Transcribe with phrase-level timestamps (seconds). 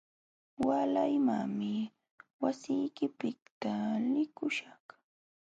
[0.67, 1.71] Waalaymanmi
[2.43, 3.73] wasiykipiqta
[4.13, 4.83] likuśhaq.